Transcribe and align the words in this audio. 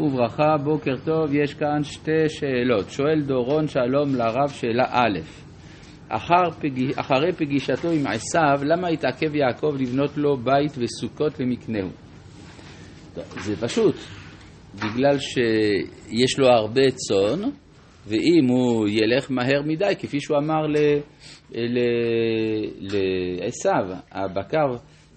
וברכה, 0.00 0.56
בוקר 0.64 0.96
טוב, 1.04 1.34
יש 1.34 1.54
כאן 1.54 1.82
שתי 1.82 2.28
שאלות. 2.28 2.90
שואל 2.90 3.22
דורון 3.22 3.68
שלום 3.68 4.14
לרב, 4.14 4.48
שאלה 4.48 4.84
א', 4.90 5.18
אחר 6.08 6.50
פג... 6.60 6.98
אחרי 7.00 7.32
פגישתו 7.32 7.90
עם 7.90 8.06
עשיו, 8.06 8.64
למה 8.64 8.88
התעכב 8.88 9.34
יעקב 9.34 9.74
לבנות 9.80 10.16
לו 10.16 10.36
בית 10.36 10.72
וסוכות 10.78 11.40
למקנהו? 11.40 11.88
זה 13.14 13.56
פשוט, 13.56 13.94
בגלל 14.74 15.18
שיש 15.18 16.38
לו 16.38 16.48
הרבה 16.48 16.90
צאן, 16.90 17.50
ואם 18.06 18.46
הוא 18.48 18.88
ילך 18.88 19.30
מהר 19.30 19.62
מדי, 19.66 19.92
כפי 19.98 20.20
שהוא 20.20 20.38
אמר 20.38 20.66
לעשיו, 22.80 23.96
הבקר, 24.12 24.66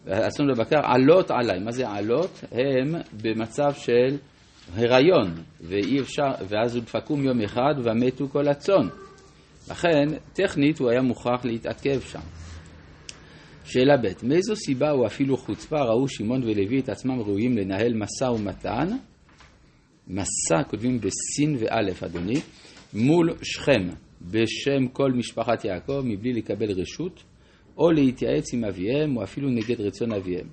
הצאן 0.07 0.47
בבקר, 0.47 0.79
עלות 0.83 1.31
עליי. 1.31 1.59
מה 1.59 1.71
זה 1.71 1.89
עלות? 1.89 2.43
הם 2.51 2.95
במצב 3.23 3.73
של 3.73 4.17
הריון, 4.73 5.34
ואי 5.61 6.00
אפשר, 6.00 6.29
ואז 6.47 6.75
הוא 6.75 6.83
דפקום 6.83 7.23
יום 7.23 7.41
אחד 7.41 7.73
ומתו 7.83 8.28
כל 8.29 8.47
הצאן. 8.47 8.87
לכן, 9.71 10.05
טכנית 10.33 10.79
הוא 10.79 10.89
היה 10.89 11.01
מוכרח 11.01 11.46
להתעכב 11.46 12.00
שם. 12.01 12.19
שאלה 13.65 13.97
ב', 13.97 14.07
מאיזו 14.24 14.55
סיבה 14.55 14.91
או 14.91 15.05
אפילו 15.05 15.38
חוצפה 15.38 15.82
ראו 15.82 16.07
שמעון 16.07 16.43
ולוי 16.43 16.79
את 16.79 16.89
עצמם 16.89 17.19
ראויים 17.19 17.57
לנהל 17.57 17.93
משא 17.93 18.32
ומתן, 18.32 18.88
מסע 20.07 20.64
כותבים 20.69 20.99
בסין 20.99 21.55
ואלף 21.60 22.04
אדוני, 22.04 22.41
מול 22.93 23.33
שכם 23.41 23.88
בשם 24.21 24.88
כל 24.93 25.11
משפחת 25.11 25.65
יעקב 25.65 26.02
מבלי 26.05 26.33
לקבל 26.33 26.71
רשות, 26.71 27.24
או 27.77 27.91
להתייעץ 27.91 28.54
עם 28.54 28.65
אביהם 28.65 29.18
או 29.18 29.24
אפילו 29.24 29.49
נגד 29.49 29.82
רצון 29.82 30.13
אביהם. 30.13 30.47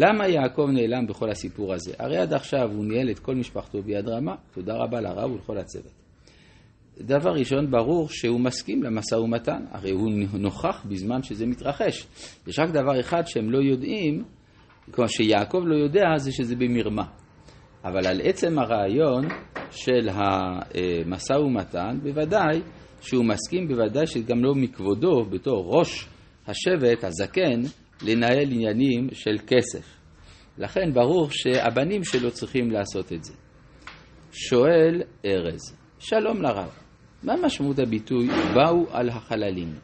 למה 0.00 0.28
יעקב 0.28 0.66
נעלם 0.72 1.06
בכל 1.06 1.30
הסיפור 1.30 1.74
הזה? 1.74 1.92
הרי 1.98 2.16
עד 2.16 2.32
עכשיו 2.32 2.70
הוא 2.72 2.84
ניהל 2.84 3.10
את 3.10 3.18
כל 3.18 3.34
משפחתו 3.34 3.82
ביד 3.82 4.08
רמה, 4.08 4.34
תודה 4.54 4.74
רבה 4.74 5.00
לרב 5.00 5.32
ולכל 5.32 5.58
הצוות. 5.58 5.92
דבר 7.00 7.30
ראשון, 7.30 7.70
ברור 7.70 8.08
שהוא 8.08 8.40
מסכים 8.40 8.82
למשא 8.82 9.14
ומתן, 9.14 9.64
הרי 9.70 9.90
הוא 9.90 10.10
נוכח 10.32 10.86
בזמן 10.88 11.22
שזה 11.22 11.46
מתרחש. 11.46 12.06
יש 12.46 12.58
רק 12.58 12.70
דבר 12.70 13.00
אחד 13.00 13.22
שהם 13.26 13.50
לא 13.50 13.58
יודעים, 13.58 14.24
כלומר 14.90 15.08
שיעקב 15.08 15.60
לא 15.64 15.76
יודע, 15.76 16.04
זה 16.16 16.32
שזה 16.32 16.56
במרמה. 16.56 17.04
אבל 17.84 18.06
על 18.06 18.20
עצם 18.24 18.58
הרעיון 18.58 19.28
של 19.70 20.08
המשא 20.12 21.32
ומתן, 21.32 21.98
בוודאי 22.02 22.60
שהוא 23.00 23.24
מסכים, 23.24 23.68
בוודאי 23.68 24.06
שגם 24.06 24.44
לא 24.44 24.54
מכבודו, 24.54 25.24
בתור 25.24 25.78
ראש 25.78 26.08
השבט, 26.46 27.04
הזקן, 27.04 27.62
לנהל 28.02 28.52
עניינים 28.52 29.08
של 29.12 29.36
כסף. 29.46 29.98
לכן 30.58 30.92
ברור 30.94 31.28
שהבנים 31.30 32.04
שלו 32.04 32.30
צריכים 32.30 32.70
לעשות 32.70 33.12
את 33.12 33.24
זה. 33.24 33.32
שואל 34.32 35.02
ארז, 35.24 35.76
שלום 35.98 36.42
לרב, 36.42 36.70
מה 37.22 37.34
משמעות 37.42 37.78
הביטוי 37.78 38.28
באו 38.54 38.86
על 38.90 39.08
החללים? 39.08 39.74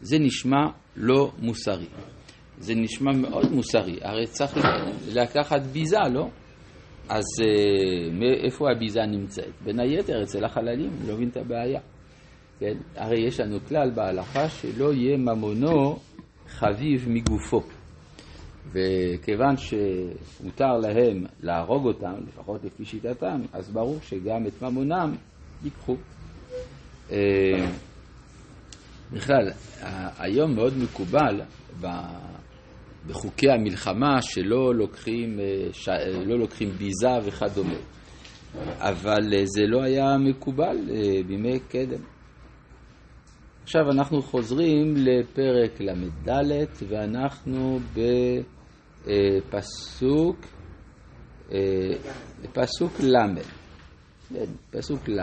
זה 0.00 0.18
נשמע 0.18 0.66
לא 0.96 1.30
מוסרי. 1.38 1.86
זה 2.58 2.74
נשמע 2.74 3.12
מאוד 3.12 3.52
מוסרי, 3.52 3.98
הרי 4.02 4.26
צריך 4.26 4.58
לקחת 5.12 5.62
ביזה, 5.62 5.96
לא? 6.12 6.28
אז 7.08 7.24
uh, 7.40 8.44
איפה 8.44 8.70
הביזה 8.70 9.00
נמצאת? 9.00 9.52
בין 9.64 9.80
היתר 9.80 10.22
אצל 10.22 10.44
החללים, 10.44 10.90
לא 11.06 11.14
מבין 11.14 11.28
את 11.28 11.36
הבעיה. 11.36 11.80
כן? 12.58 12.76
הרי 12.96 13.26
יש 13.26 13.40
לנו 13.40 13.58
כלל 13.68 13.90
בהלכה 13.90 14.48
שלא 14.48 14.92
יהיה 14.92 15.16
ממונו 15.16 15.98
חביב 16.52 17.08
מגופו. 17.08 17.62
וכיוון 18.72 19.56
שמותר 19.56 20.72
להם 20.82 21.24
להרוג 21.40 21.86
אותם, 21.86 22.14
לפחות 22.28 22.64
לפי 22.64 22.84
שיטתם, 22.84 23.40
אז 23.52 23.70
ברור 23.70 23.98
שגם 24.02 24.46
את 24.46 24.62
ממונם 24.62 25.14
ייקחו. 25.64 25.96
אה, 27.10 27.66
בכלל, 29.12 29.50
היום 30.18 30.54
מאוד 30.54 30.72
מקובל 30.78 31.40
בחוקי 33.06 33.50
המלחמה 33.50 34.22
שלא 34.22 34.74
לוקחים, 34.74 35.40
אה, 35.40 36.24
לא 36.26 36.38
לוקחים 36.38 36.68
ביזה 36.68 37.18
וכדומה, 37.24 37.78
אבל 38.78 39.34
אה, 39.34 39.42
זה 39.44 39.62
לא 39.66 39.82
היה 39.82 40.18
מקובל 40.18 40.76
בימי 41.26 41.58
קדם. 41.68 42.02
עכשיו 43.62 43.90
אנחנו 43.90 44.22
חוזרים 44.22 44.94
לפרק 44.96 45.80
ל"ד 45.80 46.30
ואנחנו 46.88 47.78
בפסוק 49.48 50.36
פסוק 52.52 53.00
ל', 53.00 53.40
כן, 54.28 54.44
פסוק 54.70 55.08
ל', 55.08 55.20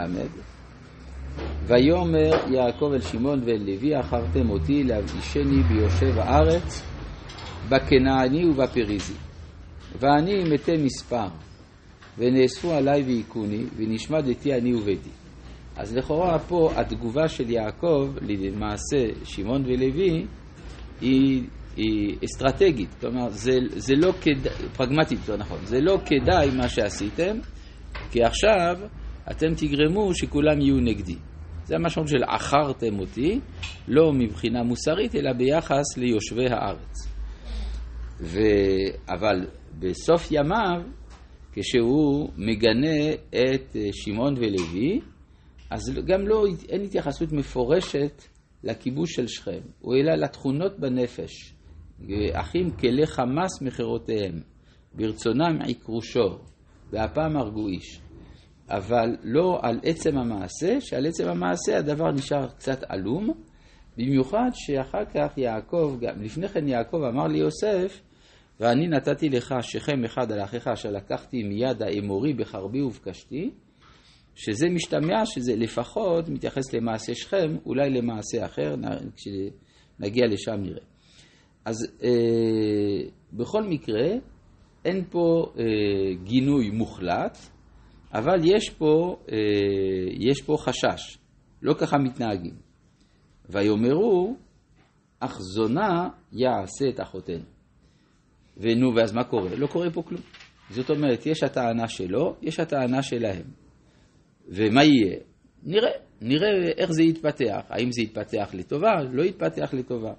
ויאמר 1.68 2.32
יעקב 2.54 2.92
אל 2.94 3.02
שמעון 3.02 3.42
ואל 3.46 3.64
לוי 3.66 4.00
אחרתם 4.00 4.50
אותי 4.50 4.84
להבדישני 4.84 5.64
ביושב 5.64 6.20
הארץ 6.20 6.82
בכנעני 7.70 8.46
ובפריזי. 8.46 9.14
ואני 10.00 10.44
מתי 10.54 10.78
מספר 10.78 11.28
ונאספו 12.18 12.72
עלי 12.72 13.04
והיכוני 13.04 13.64
ונשמדתי 13.78 14.54
אני 14.54 14.74
וביתי 14.74 15.10
אז 15.79 15.95
לכאורה 15.95 16.40
פה 16.40 16.72
התגובה 16.75 17.28
של 17.28 17.50
יעקב 17.50 18.09
למעשה 18.22 18.97
שמעון 19.23 19.63
ולוי 19.66 20.25
היא, 21.01 21.44
היא 21.78 22.17
אסטרטגית, 22.25 22.90
כלומר 23.01 23.29
זה, 23.29 23.51
זה 23.69 23.94
לא 23.95 24.12
כדאי, 24.22 24.53
פרגמטית, 24.78 25.29
לא 25.29 25.38
נכון, 25.38 25.66
זה 25.66 25.81
לא 25.81 25.97
כדאי 26.06 26.50
מה 26.57 26.69
שעשיתם, 26.69 27.38
כי 28.12 28.23
עכשיו 28.23 28.78
אתם 29.31 29.47
תגרמו 29.56 30.13
שכולם 30.13 30.62
יהיו 30.62 30.75
נגדי. 30.75 31.16
זה 31.66 31.75
המשמעות 31.75 32.09
של 32.09 32.23
עכרתם 32.23 33.00
אותי, 33.00 33.40
לא 33.88 34.13
מבחינה 34.13 34.63
מוסרית, 34.63 35.16
אלא 35.16 35.34
ביחס 35.34 35.97
ליושבי 35.97 36.50
הארץ. 36.50 37.07
ו... 38.19 38.40
אבל 39.09 39.47
בסוף 39.79 40.28
ימיו, 40.31 40.81
כשהוא 41.53 42.29
מגנה 42.38 43.13
את 43.29 43.75
שמעון 43.91 44.34
ולוי, 44.38 45.00
אז 45.69 46.00
גם 46.06 46.28
לא, 46.28 46.46
אין 46.69 46.81
התייחסות 46.81 47.31
מפורשת 47.31 48.22
לכיבוש 48.63 49.16
של 49.16 49.28
שכם, 49.28 49.59
הוא 49.80 49.96
אלא 49.96 50.16
לתכונות 50.16 50.80
בנפש. 50.80 51.53
אחים 52.34 52.72
כלי 52.72 53.07
חמס 53.07 53.62
מחירותיהם, 53.62 54.41
ברצונם 54.94 55.62
עיקרו 55.66 56.02
שור, 56.02 56.40
והפעם 56.91 57.38
הרגו 57.38 57.68
איש. 57.68 58.02
אבל 58.69 59.16
לא 59.24 59.59
על 59.62 59.79
עצם 59.84 60.18
המעשה, 60.18 60.81
שעל 60.81 61.06
עצם 61.06 61.28
המעשה 61.28 61.78
הדבר 61.78 62.12
נשאר 62.12 62.47
קצת 62.47 62.84
עלום, 62.90 63.34
במיוחד 63.97 64.50
שאחר 64.53 65.06
כך 65.06 65.38
יעקב, 65.38 65.97
גם 66.02 66.22
לפני 66.22 66.47
כן 66.47 66.68
יעקב 66.68 66.97
אמר 67.03 67.28
ליוסף, 67.28 68.02
ואני 68.59 68.88
נתתי 68.88 69.29
לך 69.29 69.56
שכם 69.62 70.03
אחד 70.06 70.31
על 70.31 70.44
אחיך 70.44 70.68
אשר 70.68 70.91
לקחתי 70.91 71.44
מיד 71.44 71.81
האמורי 71.81 72.34
בחרבי 72.34 72.81
ובקשתי, 72.81 73.52
שזה 74.40 74.70
משתמע 74.70 75.26
שזה 75.26 75.56
לפחות 75.56 76.30
מתייחס 76.30 76.74
למעשה 76.74 77.16
שכם, 77.16 77.56
אולי 77.66 77.90
למעשה 77.90 78.46
אחר, 78.46 78.76
כשנגיע 79.16 80.28
לשם 80.28 80.62
נראה. 80.62 80.84
אז 81.66 81.76
אה, 82.04 83.10
בכל 83.34 83.64
מקרה, 83.64 84.08
אין 84.86 85.04
פה 85.10 85.46
אה, 85.58 85.64
גינוי 86.24 86.70
מוחלט, 86.70 87.38
אבל 88.14 88.40
יש 88.44 88.70
פה, 88.70 89.18
אה, 89.32 89.38
יש 90.20 90.42
פה 90.42 90.56
חשש, 90.60 91.18
לא 91.62 91.74
ככה 91.74 91.98
מתנהגים. 91.98 92.56
ויאמרו, 93.50 94.36
אך 95.20 95.38
זונה 95.40 96.10
יעשה 96.32 96.90
את 96.90 97.02
אחותינו. 97.02 97.46
ונו, 98.58 98.96
ואז 98.96 99.14
מה 99.14 99.24
קורה? 99.24 99.56
לא 99.56 99.68
קורה 99.68 99.92
פה 99.92 100.02
כלום. 100.02 100.22
זאת 100.70 100.90
אומרת, 100.90 101.26
יש 101.26 101.44
הטענה 101.44 101.88
שלו, 101.88 102.36
יש 102.42 102.60
הטענה 102.60 103.04
שלהם. 103.04 103.69
ומה 104.49 104.84
יהיה? 104.84 105.17
נראה, 105.63 105.91
נראה 106.22 106.49
איך 106.78 106.91
זה 106.91 107.03
יתפתח. 107.03 107.61
האם 107.69 107.91
זה 107.91 108.01
יתפתח 108.01 108.49
לטובה, 108.53 109.03
לא 109.11 109.23
יתפתח 109.23 109.73
לטובה. 109.73 110.13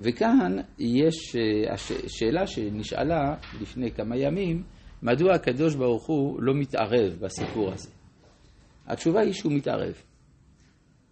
וכאן 0.00 0.56
יש 0.78 1.36
אה, 1.36 1.76
שאלה 2.08 2.46
שנשאלה 2.46 3.34
לפני 3.60 3.90
כמה 3.90 4.16
ימים, 4.16 4.62
מדוע 5.02 5.34
הקדוש 5.34 5.74
ברוך 5.74 6.06
הוא 6.06 6.42
לא 6.42 6.54
מתערב 6.54 7.18
בסיפור 7.20 7.72
הזה? 7.72 7.90
התשובה 8.86 9.20
היא 9.20 9.32
שהוא 9.32 9.52
מתערב. 9.52 9.94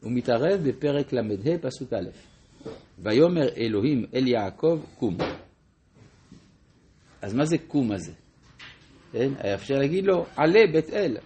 הוא 0.00 0.12
מתערב 0.12 0.60
בפרק 0.68 1.12
ל"ה 1.12 1.58
פסוק 1.62 1.92
א', 1.92 2.08
ויאמר 2.98 3.48
אלוהים 3.56 4.04
אל 4.14 4.28
יעקב 4.28 4.80
קום. 4.98 5.16
אז 7.22 7.34
מה 7.34 7.44
זה 7.44 7.58
קום 7.58 7.92
הזה? 7.92 8.12
כן? 9.12 9.32
אפשר 9.54 9.74
להגיד 9.74 10.04
לו 10.04 10.26
עלה 10.36 10.60
בית 10.72 10.90
אל, 10.90 11.16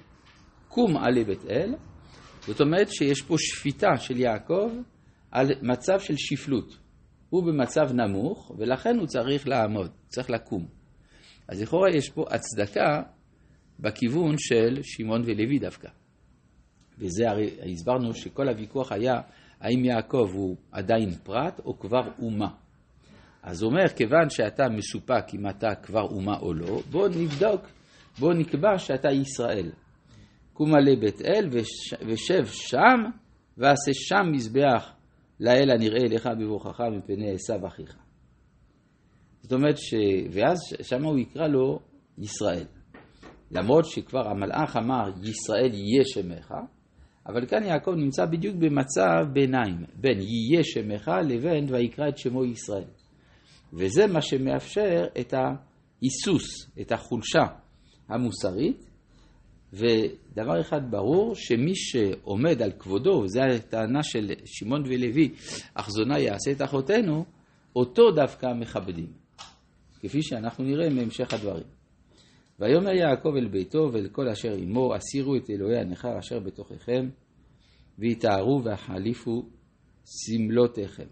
קום 0.74 0.96
עלי 0.96 1.24
בית 1.24 1.44
אל, 1.50 1.74
זאת 2.46 2.60
אומרת 2.60 2.88
שיש 2.88 3.22
פה 3.22 3.34
שפיטה 3.38 3.96
של 3.96 4.16
יעקב 4.20 4.70
על 5.30 5.46
מצב 5.62 6.00
של 6.00 6.14
שפלות. 6.16 6.78
הוא 7.30 7.44
במצב 7.44 7.92
נמוך, 7.92 8.52
ולכן 8.58 8.98
הוא 8.98 9.06
צריך 9.06 9.48
לעמוד, 9.48 9.90
צריך 10.08 10.30
לקום. 10.30 10.66
אז 11.48 11.62
לכאורה 11.62 11.90
יש 11.90 12.10
פה 12.10 12.24
הצדקה 12.30 13.02
בכיוון 13.80 14.34
של 14.38 14.80
שמעון 14.82 15.22
ולוי 15.22 15.58
דווקא. 15.58 15.88
וזה 16.98 17.30
הרי 17.30 17.50
הסברנו 17.72 18.14
שכל 18.14 18.48
הוויכוח 18.48 18.92
היה 18.92 19.14
האם 19.60 19.84
יעקב 19.84 20.28
הוא 20.32 20.56
עדיין 20.72 21.10
פרט 21.22 21.60
או 21.64 21.78
כבר 21.78 22.08
אומה. 22.18 22.48
אז 23.42 23.62
הוא 23.62 23.70
אומר, 23.70 23.88
כיוון 23.96 24.28
שאתה 24.28 24.68
מסופק 24.68 25.34
אם 25.34 25.48
אתה 25.48 25.74
כבר 25.74 26.02
אומה 26.02 26.38
או 26.38 26.54
לא, 26.54 26.80
בוא 26.90 27.08
נבדוק, 27.08 27.60
בוא 28.18 28.34
נקבע 28.34 28.78
שאתה 28.78 29.10
ישראל. 29.10 29.70
קום 30.54 30.74
עלי 30.74 30.96
בית 30.96 31.22
אל 31.22 31.48
ושב 32.08 32.46
שם, 32.46 33.10
ועשה 33.58 33.90
שם 33.92 34.32
מזבח 34.32 34.92
לאל 35.40 35.70
הנראה 35.70 36.04
לך 36.10 36.28
בבוכך 36.40 36.80
מפני 36.80 37.34
עשו 37.34 37.66
אחיך. 37.66 37.96
זאת 39.42 39.52
אומרת 39.52 39.78
ש... 39.78 39.94
ואז 40.32 40.58
שם 40.82 41.04
הוא 41.04 41.18
יקרא 41.18 41.46
לו 41.46 41.78
ישראל. 42.18 42.66
למרות 43.50 43.84
שכבר 43.84 44.28
המלאך 44.28 44.76
אמר 44.76 45.10
ישראל 45.22 45.74
יהיה 45.74 46.04
שמך, 46.04 46.54
אבל 47.26 47.46
כאן 47.46 47.62
יעקב 47.62 47.90
נמצא 47.96 48.26
בדיוק 48.26 48.56
במצב 48.56 49.32
ביניים, 49.32 49.84
בין 49.94 50.18
יהיה 50.20 50.64
שמך 50.64 51.10
לבין 51.28 51.66
ויקרא 51.68 52.08
את 52.08 52.18
שמו 52.18 52.44
ישראל. 52.44 52.88
וזה 53.72 54.06
מה 54.06 54.20
שמאפשר 54.20 55.04
את 55.20 55.34
ההיסוס, 55.34 56.70
את 56.80 56.92
החולשה 56.92 57.44
המוסרית, 58.08 58.93
ודבר 59.74 60.60
אחד 60.60 60.90
ברור, 60.90 61.34
שמי 61.34 61.74
שעומד 61.74 62.62
על 62.62 62.72
כבודו, 62.78 63.10
וזו 63.24 63.40
הטענה 63.40 64.02
של 64.02 64.32
שמעון 64.44 64.82
ולוי, 64.86 65.34
אך 65.74 65.90
זונה 65.90 66.18
יעשה 66.18 66.52
את 66.52 66.62
אחותינו, 66.62 67.24
אותו 67.76 68.10
דווקא 68.10 68.46
מכבדים, 68.52 69.12
כפי 70.00 70.22
שאנחנו 70.22 70.64
נראה 70.64 70.90
מהמשך 70.90 71.34
הדברים. 71.34 71.64
ויאמר 72.58 72.92
יעקב 72.92 73.36
אל 73.36 73.48
ביתו 73.48 73.90
ואל 73.92 74.08
כל 74.08 74.28
אשר 74.28 74.54
עמו, 74.54 74.94
הסירו 74.94 75.36
את 75.36 75.50
אלוהי 75.50 75.78
הנכר 75.78 76.18
אשר 76.18 76.40
בתוככם, 76.40 77.08
ויתארו 77.98 78.64
והחליפו 78.64 79.48
סמלותיכם. 80.04 81.06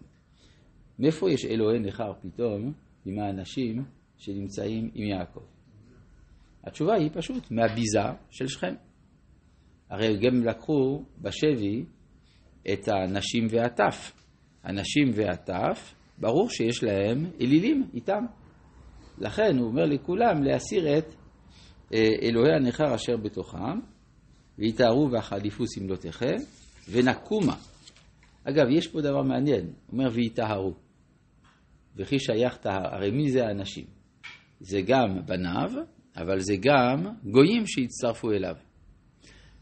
מאיפה 0.99 1.31
יש 1.31 1.45
אלוהי 1.45 1.79
נכר 1.79 2.13
פתאום 2.23 2.73
עם 3.05 3.19
האנשים 3.19 3.85
שנמצאים 4.17 4.91
עם 4.95 5.07
יעקב? 5.07 5.41
התשובה 6.65 6.95
היא 6.95 7.11
פשוט, 7.13 7.51
מהביזה 7.51 8.01
של 8.31 8.47
שכם. 8.47 8.75
הרי 9.91 10.17
גם 10.17 10.45
לקחו 10.45 11.05
בשבי 11.19 11.85
את 12.73 12.89
הנשים 12.89 13.47
והטף. 13.51 14.13
הנשים 14.65 15.11
והטף, 15.15 15.95
ברור 16.19 16.51
שיש 16.51 16.83
להם 16.83 17.27
אלילים 17.41 17.91
איתם. 17.95 18.25
לכן 19.19 19.59
הוא 19.59 19.69
אומר 19.69 19.85
לכולם 19.85 20.43
להסיר 20.43 20.99
את 20.99 21.15
אה, 21.95 22.09
אלוהי 22.23 22.55
הנכר 22.55 22.95
אשר 22.95 23.17
בתוכם, 23.17 23.81
ויתארו 24.59 25.11
והחליפו 25.13 25.67
סמלותיכם, 25.67 26.37
ונקומה. 26.91 27.57
אגב, 28.45 28.67
יש 28.71 28.89
פה 28.89 29.01
דבר 29.01 29.23
מעניין, 29.23 29.65
הוא 29.65 29.73
אומר 29.93 30.11
ויטהרו. 30.13 30.75
וכי 31.97 32.19
שייך 32.19 32.57
טהר, 32.57 32.95
הרי 32.95 33.11
מי 33.11 33.31
זה 33.31 33.47
האנשים? 33.47 33.87
זה 34.61 34.81
גם 34.87 35.27
בניו, 35.27 35.71
אבל 36.17 36.41
זה 36.41 36.55
גם 36.61 37.07
גויים 37.25 37.67
שהצטרפו 37.67 38.31
אליו. 38.31 38.55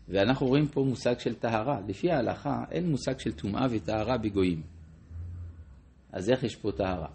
ואנחנו 0.08 0.46
רואים 0.46 0.66
פה 0.66 0.84
מושג 0.88 1.18
של 1.18 1.34
טהרה. 1.34 1.80
לפי 1.88 2.10
ההלכה 2.10 2.64
אין 2.70 2.90
מושג 2.90 3.18
של 3.18 3.32
טומאה 3.32 3.66
וטהרה 3.70 4.18
בגויים. 4.18 4.62
אז 6.12 6.30
איך 6.30 6.42
יש 6.42 6.56
פה 6.56 6.72
טהרה? 6.72 7.08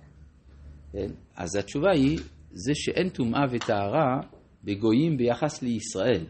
כן? 0.91 1.11
אז 1.35 1.55
התשובה 1.55 1.91
היא, 1.91 2.19
זה 2.51 2.71
שאין 2.75 3.09
טומאה 3.09 3.45
וטהרה 3.51 4.19
בגויים 4.63 5.17
ביחס 5.17 5.61
לישראל. 5.61 6.25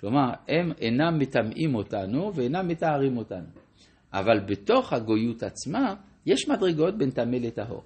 כלומר, 0.00 0.30
הם 0.48 0.72
אינם 0.78 1.18
מטמאים 1.18 1.74
אותנו 1.74 2.34
ואינם 2.34 2.68
מטהרים 2.68 3.16
אותנו. 3.16 3.46
אבל 4.12 4.40
בתוך 4.48 4.92
הגויות 4.92 5.42
עצמה 5.42 5.94
יש 6.26 6.48
מדרגות 6.48 6.98
בין 6.98 7.10
טמא 7.10 7.36
לטהור. 7.36 7.82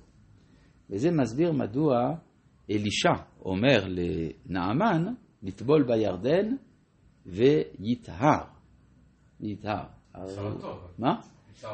וזה 0.91 1.11
מסביר 1.11 1.53
מדוע 1.53 2.15
אלישע 2.71 3.13
אומר 3.45 3.87
לנעמן 3.89 5.05
לטבול 5.43 5.83
בירדן 5.83 6.57
ויטהר. 7.27 8.45
יטהר. 9.41 9.85
מה? 10.99 11.15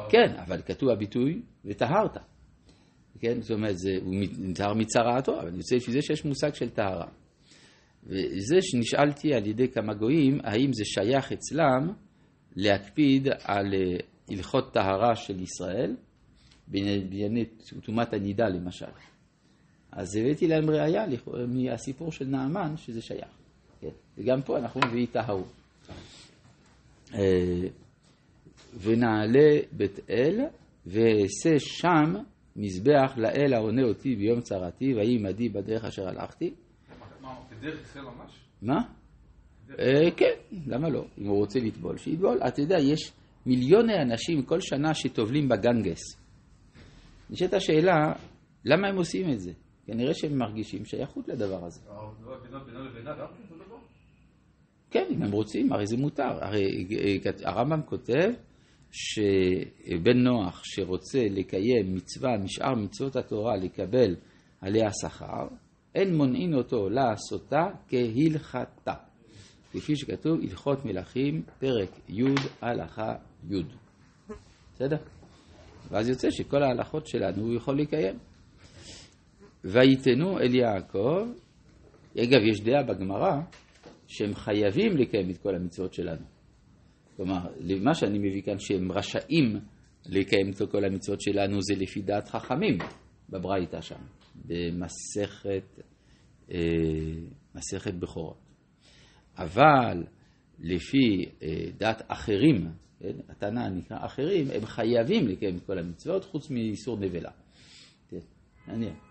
כן, 0.09 0.35
אבל 0.45 0.61
כתוב 0.61 0.89
הביטוי 0.89 1.41
וטהרת. 1.65 2.17
כן, 3.19 3.41
זאת 3.41 3.51
אומרת, 3.51 3.77
זה, 3.77 3.91
הוא 4.03 4.15
נטהר 4.39 4.73
מצרעתו, 4.73 5.39
אבל 5.39 5.47
אני 5.47 5.57
רוצה 5.57 5.75
לפי 5.75 5.91
זה 5.91 6.01
שיש 6.01 6.25
מושג 6.25 6.53
של 6.53 6.69
טהרה. 6.69 7.07
וזה 8.03 8.57
שנשאלתי 8.61 9.33
על 9.33 9.47
ידי 9.47 9.67
כמה 9.67 9.93
גויים, 9.93 10.39
האם 10.43 10.73
זה 10.73 10.85
שייך 10.85 11.31
אצלם 11.31 11.93
להקפיד 12.55 13.27
על 13.43 13.73
אה, 13.73 13.97
הלכות 14.29 14.73
טהרה 14.73 15.15
של 15.15 15.41
ישראל, 15.41 15.95
בענייני 16.67 17.45
טומאת 17.85 18.13
הנידה 18.13 18.49
למשל. 18.49 18.85
אז 19.91 20.15
הבאתי 20.15 20.47
להם 20.47 20.69
ראייה 20.69 21.05
מהסיפור 21.47 22.11
של 22.11 22.25
נעמן 22.25 22.77
שזה 22.77 23.01
שייך. 23.01 23.29
כן. 23.81 23.87
וגם 24.17 24.41
פה 24.41 24.57
אנחנו 24.57 24.81
מביאים 24.87 25.05
טהרו. 25.05 25.43
אה, 27.13 27.67
ונעלה 28.81 29.59
בית 29.71 29.99
אל 30.09 30.39
ואעשה 30.85 31.59
שם 31.59 32.13
מזבח 32.55 33.13
לאל 33.17 33.53
העונה 33.53 33.83
אותי 33.83 34.15
ביום 34.15 34.41
צרתי 34.41 34.93
ויהי 34.93 35.15
עמדי 35.15 35.49
בדרך 35.49 35.85
אשר 35.85 36.07
הלכתי. 36.07 36.53
בדרך 37.51 37.81
ישראל 37.81 38.05
ממש? 38.05 38.31
מה? 38.61 38.77
אה, 39.79 40.11
כן, 40.17 40.59
למה 40.67 40.89
לא? 40.89 41.05
אם 41.17 41.27
הוא 41.27 41.37
רוצה 41.37 41.59
לטבול, 41.59 41.97
שיטבול. 41.97 42.39
אתה 42.47 42.61
יודע, 42.61 42.79
יש 42.79 43.11
מיליוני 43.45 43.93
אנשים 44.01 44.43
כל 44.43 44.61
שנה 44.61 44.93
שטובלים 44.93 45.49
בגנגס. 45.49 45.99
נשאלת 47.29 47.53
השאלה, 47.53 48.13
למה 48.65 48.87
הם 48.87 48.97
עושים 48.97 49.31
את 49.31 49.39
זה? 49.39 49.51
כנראה 49.91 50.13
שהם 50.13 50.37
מרגישים 50.37 50.85
שייכות 50.85 51.27
לדבר 51.27 51.65
הזה. 51.65 51.81
כן, 54.91 55.05
אם 55.09 55.23
הם 55.23 55.31
רוצים, 55.31 55.73
הרי 55.73 55.87
זה 55.87 55.97
מותר. 55.97 56.43
הרי 56.43 56.85
אה, 56.91 57.31
הרמב"ם 57.43 57.81
כותב 57.81 58.29
שבן 58.91 60.17
נוח 60.17 60.61
שרוצה 60.63 61.19
לקיים 61.31 61.95
מצווה 61.95 62.37
משאר 62.37 62.75
מצוות 62.75 63.15
התורה 63.15 63.57
לקבל 63.57 64.15
עליה 64.61 64.89
שכר, 65.01 65.47
אין 65.95 66.15
מונעין 66.15 66.53
אותו 66.53 66.89
לעשותה 66.89 67.67
כהלכתה. 67.87 68.93
כפי 69.71 69.95
שכתוב 69.95 70.39
הלכות 70.41 70.85
מלכים, 70.85 71.43
פרק 71.59 71.89
י', 72.09 72.23
הלכה 72.61 73.13
י'. 73.49 73.63
בסדר? 74.73 74.97
ואז 75.89 76.09
יוצא 76.09 76.27
שכל 76.31 76.63
ההלכות 76.63 77.07
שלנו 77.07 77.43
הוא 77.43 77.53
יכול 77.53 77.79
לקיים. 77.79 78.28
ויתנו 79.63 80.39
אל 80.39 80.55
יעקב, 80.55 81.27
אגב, 82.17 82.41
יש 82.51 82.61
דעה 82.61 82.83
בגמרא 82.83 83.41
שהם 84.07 84.35
חייבים 84.35 84.97
לקיים 84.97 85.29
את 85.29 85.37
כל 85.37 85.55
המצוות 85.55 85.93
שלנו. 85.93 86.25
כלומר, 87.15 87.39
מה 87.81 87.93
שאני 87.93 88.19
מביא 88.19 88.41
כאן 88.41 88.59
שהם 88.59 88.91
רשאים 88.91 89.59
לקיים 90.05 90.49
את 90.49 90.71
כל 90.71 90.85
המצוות 90.85 91.21
שלנו 91.21 91.61
זה 91.61 91.73
לפי 91.75 92.01
דעת 92.01 92.27
חכמים 92.27 92.77
בברייתא 93.29 93.81
שם, 93.81 94.01
במסכת 94.45 95.79
אה, 96.51 96.59
מסכת 97.55 97.93
בכורות. 97.93 98.37
אבל 99.37 100.03
לפי 100.59 101.25
אה, 101.43 101.65
דעת 101.77 102.01
אחרים, 102.07 102.67
כן, 102.99 103.13
התנא 103.29 103.69
נקרא 103.69 104.05
אחרים, 104.05 104.47
הם 104.55 104.65
חייבים 104.65 105.27
לקיים 105.27 105.57
את 105.57 105.63
כל 105.65 105.79
המצוות 105.79 106.25
חוץ 106.25 106.49
מאיסור 106.49 106.97
נבלה. 106.97 107.31
כן, 108.09 108.19
מעניין. 108.67 109.08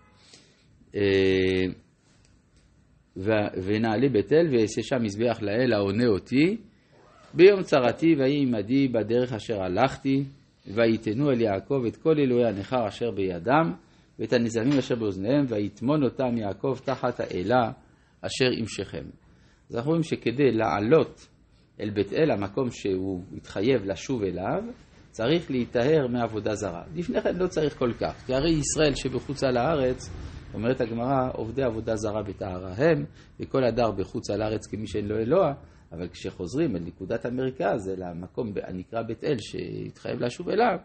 אה, 0.95 1.65
ונעלה 3.63 4.09
בית 4.09 4.33
אל 4.33 4.47
ואעשה 4.51 4.81
שם 4.83 5.03
מזבח 5.03 5.41
לאל 5.41 5.73
העונה 5.73 6.07
אותי 6.07 6.57
ביום 7.33 7.63
צרתי 7.63 8.15
ויהי 8.15 8.41
עמדי 8.41 8.87
בדרך 8.87 9.33
אשר 9.33 9.61
הלכתי 9.61 10.23
ויתנו 10.67 11.31
אל 11.31 11.41
יעקב 11.41 11.83
את 11.87 11.95
כל 11.95 12.15
אלוהי 12.19 12.45
הנכר 12.45 12.87
אשר 12.87 13.11
בידם 13.11 13.73
ואת 14.19 14.33
הנזמים 14.33 14.77
אשר 14.79 14.95
באוזניהם 14.95 15.45
ויטמון 15.47 16.03
אותם 16.03 16.37
יעקב 16.37 16.77
תחת 16.85 17.19
האלה 17.19 17.71
אשר 18.21 18.49
עם 18.57 18.65
שכם. 18.67 19.03
אז 19.69 19.75
אנחנו 19.75 19.89
רואים 19.89 20.03
שכדי 20.03 20.51
לעלות 20.51 21.27
אל 21.81 21.89
בית 21.89 22.13
אל, 22.13 22.31
המקום 22.31 22.71
שהוא 22.71 23.23
התחייב 23.37 23.85
לשוב 23.85 24.23
אליו, 24.23 24.63
צריך 25.11 25.51
להיטהר 25.51 26.07
מעבודה 26.07 26.55
זרה. 26.55 26.83
לפני 26.95 27.21
כן 27.21 27.35
לא 27.35 27.47
צריך 27.47 27.77
כל 27.77 27.91
כך, 27.99 28.25
כי 28.25 28.33
הרי 28.33 28.51
ישראל 28.51 28.95
שבחוצה 28.95 29.51
לארץ 29.51 30.09
אומרת 30.53 30.81
הגמרא, 30.81 31.29
עובדי 31.33 31.63
עבודה 31.63 31.95
זרה 31.95 32.23
בטהרה 32.23 32.73
הם, 32.77 33.05
וכל 33.39 33.63
הדר 33.63 33.91
בחוץ 33.91 34.29
על 34.29 34.41
הארץ 34.41 34.67
כמי 34.67 34.87
שאין 34.87 35.07
לו 35.07 35.17
אלוה, 35.17 35.53
אבל 35.91 36.07
כשחוזרים 36.07 36.75
אל 36.75 36.81
נקודת 36.81 37.25
המרכז, 37.25 37.89
אל 37.89 38.03
המקום 38.03 38.53
הנקרא 38.63 39.01
בית 39.01 39.23
אל, 39.23 39.37
שהתחייב 39.39 40.19
לשוב 40.19 40.49
אליו, 40.49 40.77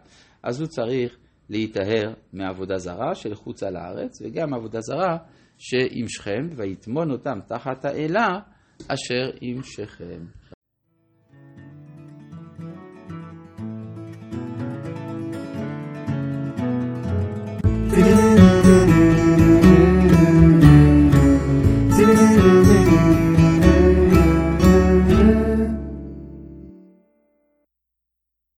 אז 0.43 0.61
הוא 0.61 0.67
צריך 0.67 1.17
להיטהר 1.49 2.13
מעבודה 2.33 2.77
זרה 2.77 3.15
של 3.15 3.35
חוץ 3.35 3.63
על 3.63 3.75
הארץ, 3.75 4.21
וגם 4.21 4.53
עבודה 4.53 4.79
זרה 4.81 5.17
שעם 5.57 6.07
שכם, 6.07 6.47
ויטמון 6.55 7.11
אותם 7.11 7.39
תחת 7.47 7.85
האלה, 7.85 8.27
אשר 8.87 9.31
עם 9.41 9.63
שכם. 9.63 10.25